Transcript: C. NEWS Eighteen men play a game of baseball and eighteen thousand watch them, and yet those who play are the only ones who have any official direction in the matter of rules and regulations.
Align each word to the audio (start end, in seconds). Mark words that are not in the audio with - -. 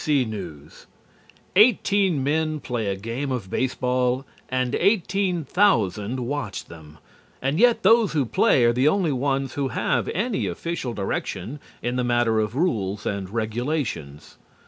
C. 0.03 0.25
NEWS 0.25 0.87
Eighteen 1.55 2.23
men 2.23 2.59
play 2.59 2.87
a 2.87 2.95
game 2.95 3.31
of 3.31 3.51
baseball 3.51 4.25
and 4.49 4.73
eighteen 4.73 5.45
thousand 5.45 6.21
watch 6.21 6.65
them, 6.65 6.97
and 7.39 7.59
yet 7.59 7.83
those 7.83 8.13
who 8.13 8.25
play 8.25 8.63
are 8.65 8.73
the 8.73 8.87
only 8.87 9.11
ones 9.11 9.53
who 9.53 9.67
have 9.67 10.07
any 10.07 10.47
official 10.47 10.95
direction 10.95 11.59
in 11.83 11.97
the 11.97 12.03
matter 12.03 12.39
of 12.39 12.55
rules 12.55 13.05
and 13.05 13.29
regulations. 13.29 14.37